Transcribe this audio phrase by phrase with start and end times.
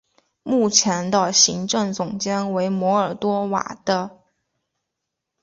[0.41, 4.23] 目前的行政总监为摩尔多瓦的。